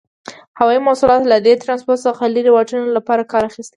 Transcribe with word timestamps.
هوایي 0.59 0.79
مواصلات 0.85 1.21
له 1.31 1.37
دې 1.45 1.53
ترانسپورت 1.63 1.99
څخه 2.07 2.23
لري 2.35 2.51
واټنونو 2.53 2.89
لپاره 2.97 3.29
کار 3.31 3.43
اخیستل 3.45 3.59
کیږي. 3.63 3.69